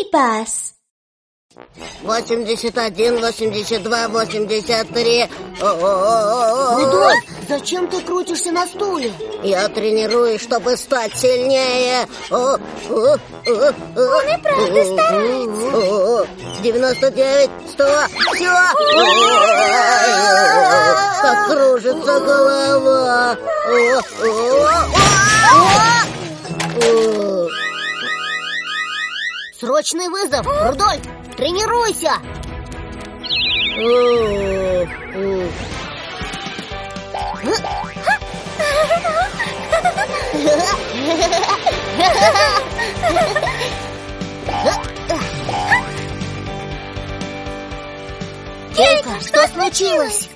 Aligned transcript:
Ski-Pass. 0.00 0.74
81, 2.02 3.20
82, 3.20 4.08
83. 4.08 5.28
О-о-о-о-о. 5.60 6.84
Рудольф, 6.84 7.24
зачем 7.48 7.88
ты 7.88 8.00
крутишься 8.00 8.52
на 8.52 8.66
стуле? 8.66 9.12
Я 9.42 9.68
тренируюсь, 9.68 10.42
чтобы 10.42 10.76
стать 10.76 11.14
сильнее. 11.18 12.06
О, 12.30 12.36
о, 12.36 12.58
о, 12.88 13.18
Он 13.46 14.28
и 14.28 14.38
правда 14.42 14.84
старается. 14.84 16.28
99, 16.62 17.50
100, 17.72 17.84
все. 18.34 18.54
Как 21.22 21.50
кружится 21.50 22.20
голова. 22.20 23.36
Срочный 29.60 30.08
вызов! 30.08 30.46
Рудольф, 30.46 31.02
тренируйся! 31.36 32.14
Кейка, 48.74 49.20
что 49.20 49.46
случилось? 49.48 50.30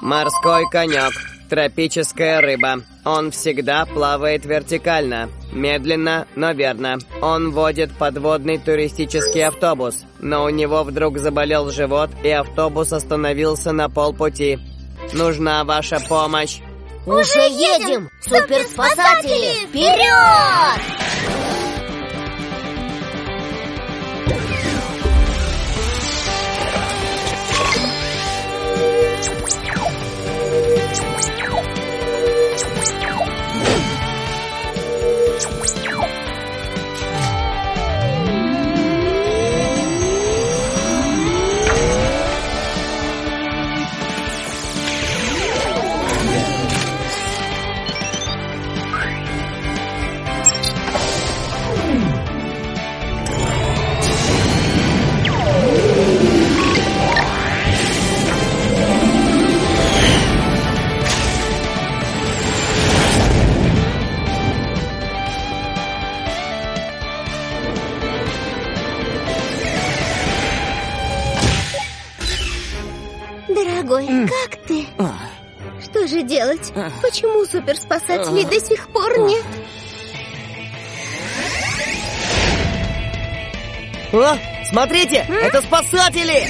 Морской 0.00 0.64
конек. 0.70 1.12
Тропическая 1.50 2.40
рыба. 2.40 2.84
Он 3.04 3.30
всегда 3.30 3.86
плавает 3.86 4.44
вертикально. 4.44 5.30
Медленно, 5.52 6.26
но 6.36 6.52
верно. 6.52 6.98
Он 7.22 7.50
водит 7.50 7.90
подводный 7.96 8.58
туристический 8.58 9.46
автобус. 9.46 10.04
Но 10.20 10.44
у 10.44 10.50
него 10.50 10.82
вдруг 10.82 11.18
заболел 11.18 11.70
живот, 11.70 12.10
и 12.22 12.28
автобус 12.30 12.92
остановился 12.92 13.72
на 13.72 13.88
полпути. 13.88 14.58
Нужна 15.12 15.64
ваша 15.64 15.98
помощь. 16.08 16.60
Уже 17.06 17.40
едем! 17.40 18.10
Суперспасатели! 18.20 19.66
Вперед! 19.66 21.09
Bye. 32.60 32.99
Дорогой, 73.48 74.06
как 74.26 74.62
ты? 74.66 74.86
Что 75.82 76.06
же 76.06 76.22
делать? 76.22 76.72
Почему 77.02 77.44
суперспасателей 77.44 78.44
до 78.44 78.60
сих 78.60 78.88
пор 78.88 79.18
нет? 79.20 79.44
О, 84.12 84.36
смотрите, 84.68 85.26
это 85.28 85.62
спасатели! 85.62 86.48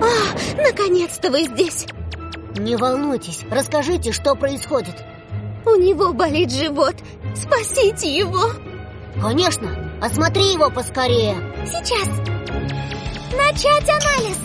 А, 0.00 0.56
наконец-то 0.56 1.30
вы 1.30 1.44
здесь. 1.44 1.86
Не 2.58 2.76
волнуйтесь, 2.76 3.40
расскажите, 3.50 4.12
что 4.12 4.34
происходит. 4.34 4.94
У 5.64 5.76
него 5.76 6.12
болит 6.12 6.50
живот. 6.52 6.94
Спасите 7.34 8.14
его. 8.14 8.50
Конечно, 9.20 9.98
осмотри 10.00 10.52
его 10.52 10.70
поскорее. 10.70 11.36
Сейчас. 11.66 12.08
Начать 13.32 13.88
анализ. 13.88 14.38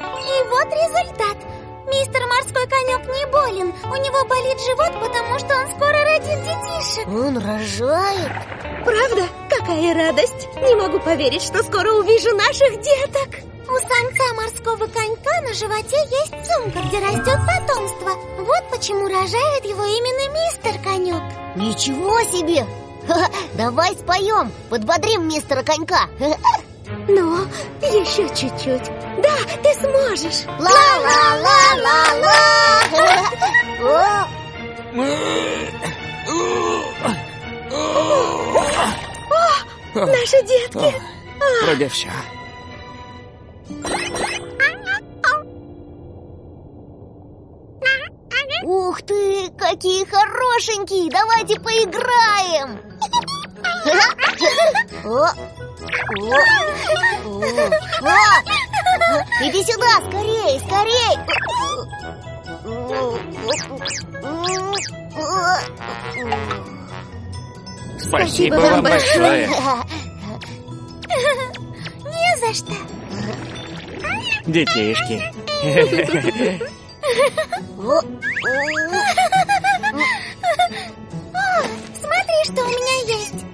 И 0.00 0.42
вот 0.48 0.68
результат. 0.72 1.47
Мистер 1.90 2.26
морской 2.26 2.66
конек 2.66 3.06
не 3.06 3.26
болен. 3.26 3.72
У 3.84 3.96
него 3.96 4.24
болит 4.26 4.58
живот, 4.60 4.92
потому 5.00 5.38
что 5.38 5.56
он 5.56 5.68
скоро 5.70 6.04
родит 6.04 6.42
детишек. 6.44 7.08
Он 7.08 7.38
рожает? 7.38 8.32
Правда? 8.84 9.26
Какая 9.48 9.94
радость! 9.94 10.48
Не 10.56 10.74
могу 10.74 11.00
поверить, 11.00 11.42
что 11.42 11.62
скоро 11.62 11.90
увижу 11.92 12.34
наших 12.36 12.80
деток. 12.80 13.28
У 13.68 13.76
самца 13.80 14.34
морского 14.34 14.86
конька 14.86 15.40
на 15.42 15.54
животе 15.54 15.96
есть 16.10 16.50
сумка, 16.50 16.78
где 16.88 16.98
растет 16.98 17.38
потомство. 17.46 18.10
Вот 18.38 18.70
почему 18.70 19.08
рожает 19.08 19.64
его 19.64 19.84
именно 19.84 20.32
мистер 20.32 20.82
конек. 20.82 21.22
Ничего 21.56 22.20
себе! 22.22 22.66
Ха-ха, 23.06 23.30
Давай 23.54 23.94
споем, 23.94 24.52
подбодрим 24.68 25.26
мистера 25.28 25.62
конька. 25.62 26.08
Но 27.08 27.38
еще 27.82 28.28
чуть-чуть. 28.28 29.07
Да, 29.28 29.36
ты 29.62 29.70
сможешь. 29.74 30.46
Ла-ла-ла-ла-ла! 30.58 32.38
Наши 39.94 40.42
детки. 40.46 40.94
Вроде 41.64 41.88
все. 41.88 42.10
Ух 48.64 49.02
ты, 49.02 49.50
какие 49.58 50.04
хорошенькие! 50.04 51.10
Давайте 51.10 51.60
поиграем! 51.60 52.80
О, 55.04 55.08
о, 55.08 55.30
о, 57.24 57.40
о. 58.02 58.67
Иди 59.40 59.62
сюда, 59.64 60.00
скорей, 60.08 60.60
скорей! 60.60 61.18
Спасибо 67.98 68.54
вам 68.56 68.82
большое. 68.82 69.48
Не 72.04 72.38
за 72.40 72.54
что. 72.54 72.72
Детишки. 74.46 75.22
О, 77.78 78.00
смотри, 81.94 82.44
что 82.44 82.62
у 82.62 82.68
меня 82.68 82.96
есть. 83.18 83.44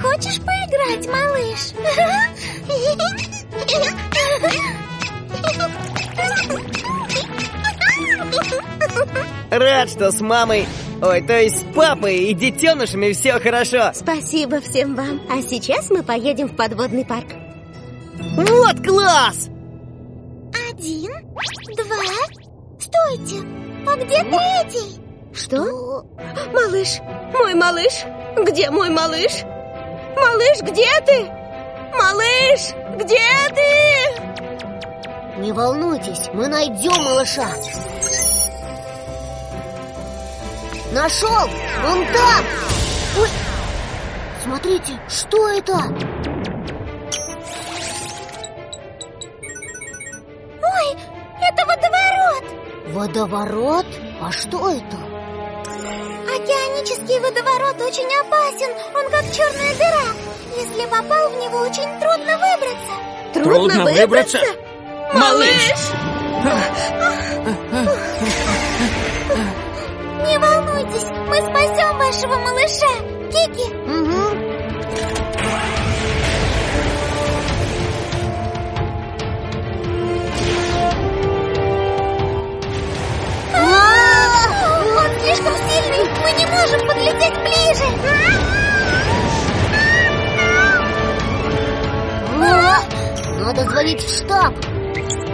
Хочешь 0.00 0.40
поиграть, 1.02 1.08
малыш? 1.08 1.72
Рад, 9.50 9.90
что 9.90 10.10
с 10.10 10.20
мамой, 10.20 10.66
ой, 11.02 11.20
то 11.22 11.38
есть 11.38 11.58
с 11.58 11.74
папой 11.74 12.16
и 12.24 12.34
детенышами 12.34 13.12
все 13.12 13.38
хорошо. 13.38 13.90
Спасибо 13.94 14.60
всем 14.60 14.94
вам. 14.94 15.20
А 15.30 15.42
сейчас 15.42 15.90
мы 15.90 16.02
поедем 16.02 16.48
в 16.48 16.56
подводный 16.56 17.04
парк. 17.04 17.26
Вот 18.36 18.82
класс! 18.86 19.48
Один, 20.70 21.10
два. 21.76 21.96
Стойте! 22.78 23.46
А 23.86 23.96
где 23.96 24.22
третий? 24.24 25.00
Что? 25.34 26.06
Малыш, 26.52 27.00
Мой 27.32 27.54
малыш! 27.54 28.04
Где 28.36 28.70
мой 28.70 28.88
малыш? 28.90 29.44
Малыш, 30.22 30.58
где 30.62 31.00
ты? 31.04 31.18
Малыш, 31.98 32.60
где 32.96 33.28
ты? 33.56 33.70
Не 35.40 35.50
волнуйтесь, 35.52 36.30
мы 36.32 36.46
найдем 36.46 37.02
малыша 37.02 37.48
Нашел! 40.92 41.48
Вон 41.82 42.06
там! 42.12 42.44
Ой! 43.18 43.28
Смотрите, 44.44 44.92
что 45.08 45.48
это? 45.48 45.78
Ой, 50.62 50.96
это 51.40 51.66
водоворот! 51.66 52.44
Водоворот? 52.92 53.86
А 54.20 54.30
что 54.30 54.70
это? 54.70 55.11
Океанический 56.34 57.18
водоворот 57.20 57.80
очень 57.82 58.10
опасен. 58.20 58.70
Он 58.94 59.10
как 59.10 59.24
черная 59.32 59.74
дыра. 59.74 60.08
Если 60.56 60.84
попал 60.86 61.28
в 61.30 61.36
него, 61.36 61.58
очень 61.58 62.00
трудно 62.00 62.38
выбраться. 62.38 62.94
Трудно 63.34 63.84
выбраться? 63.84 64.38
Малыш! 65.14 65.74
Не 70.24 70.38
волнуйтесь, 70.38 71.08
мы 71.28 71.36
спасем 71.36 71.98
вашего 71.98 72.36
малыша. 72.38 72.94
Кики, 73.30 73.66
сильный 85.72 86.08
Мы 86.22 86.32
не 86.38 86.46
можем 86.46 86.80
подлететь 86.86 87.38
ближе 87.40 87.84
Надо 93.40 93.70
звонить 93.70 94.00
в 94.00 94.16
штаб 94.16 94.54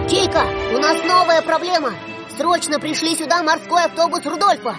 Кейка, 0.08 0.44
у 0.74 0.78
нас 0.78 0.96
новая 1.04 1.42
проблема 1.42 1.92
Срочно 2.36 2.78
пришли 2.78 3.16
сюда 3.16 3.42
морской 3.42 3.84
автобус 3.84 4.24
Рудольфа 4.24 4.76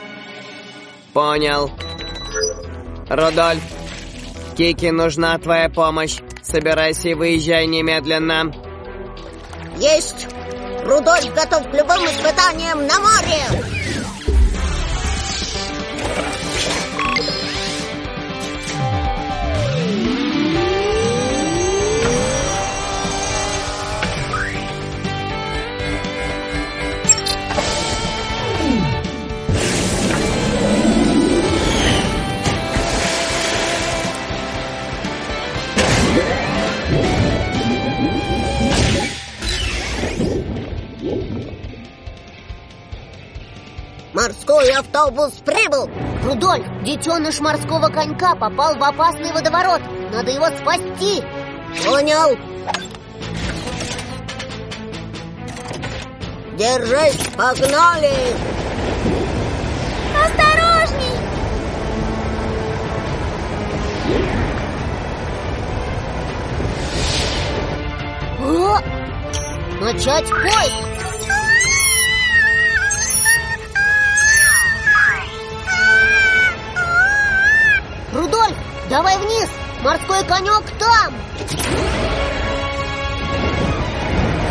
Понял. 1.14 1.72
Рудольф, 3.10 3.64
Кики 4.56 4.92
нужна 4.92 5.38
твоя 5.40 5.68
помощь. 5.70 6.20
Собирайся 6.44 7.10
и 7.10 7.14
выезжай 7.16 7.66
немедленно. 7.66 8.54
Есть! 9.78 10.28
Рудольф 10.84 11.34
готов 11.34 11.64
к 11.70 11.74
любым 11.74 12.06
испытаниям 12.06 12.86
на 12.86 13.00
море! 13.00 13.79
Автобус 45.00 45.34
прибыл! 45.46 45.90
Рудольф, 46.24 46.66
детеныш 46.84 47.40
морского 47.40 47.88
конька 47.88 48.36
попал 48.36 48.75
в 48.75 48.84
опасный 48.84 49.31
водоворот 49.31 49.81
Надо 50.12 50.31
его 50.31 50.48
спасти 50.48 51.24
Понял? 51.86 52.38
Держись, 56.57 57.25
погнали! 57.38 58.12
Осторожней! 60.25 61.16
О! 68.42 68.80
Начать 69.81 70.30
поиск 70.30 70.99
давай 78.89 79.18
вниз! 79.19 79.50
Морской 79.83 80.24
конек 80.24 80.63
там! 80.77 81.13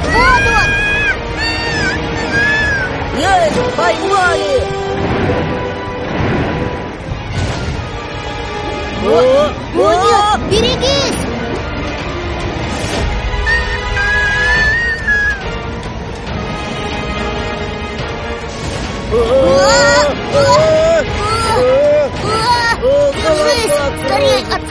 Вот 0.04 0.42
он! 0.56 0.68
Есть, 3.18 3.76
поймали! 3.76 4.62
О, 9.04 9.50
О, 9.76 9.94
нет! 9.94 10.40
Берегись! 10.50 11.07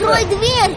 Открой 0.07 0.25
дверь! 0.25 0.75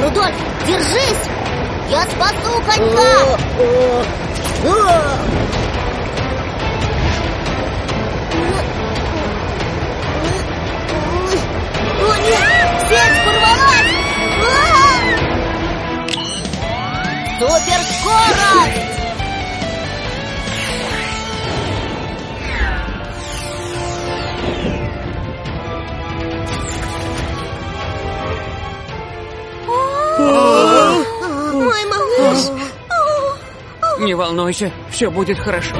Рудольф, 0.00 0.34
держись! 0.66 1.28
Я 1.90 2.02
спасу 2.04 2.62
конька! 2.66 3.38
Не 34.08 34.14
волнуйся, 34.14 34.72
все 34.90 35.10
будет 35.10 35.38
хорошо. 35.38 35.76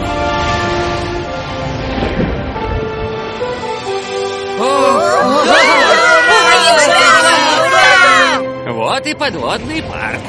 Вот 8.66 9.06
и 9.06 9.14
подводный 9.14 9.82
парк. 9.82 10.20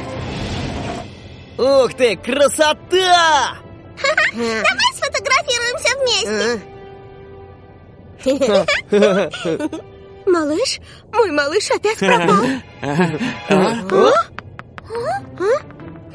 Ух 1.58 1.94
ты, 1.96 2.16
красота! 2.16 3.58
Давай 4.32 4.94
сфотографируемся 4.96 5.98
вместе 6.00 6.62
Малыш, 10.26 10.80
мой 11.12 11.32
малыш 11.32 11.70
опять 11.72 12.00
пропал 12.00 12.46